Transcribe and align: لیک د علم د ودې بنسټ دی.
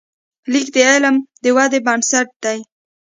لیک 0.51 0.67
د 0.75 0.77
علم 0.89 1.15
د 1.43 1.45
ودې 1.57 1.79
بنسټ 1.85 2.27
دی. 2.43 2.59